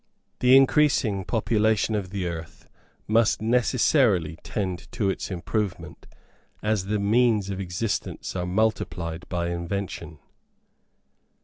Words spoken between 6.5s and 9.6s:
as the means of existence are multiplied by